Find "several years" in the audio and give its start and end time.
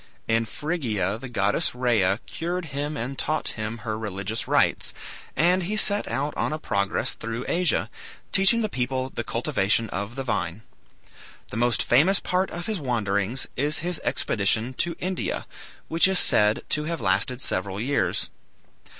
17.39-18.31